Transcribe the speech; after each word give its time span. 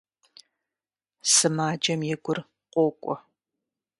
Сымаджэм 1.33 2.01
и 2.13 2.15
гур 2.23 2.39
къокӀуэ. 2.71 3.15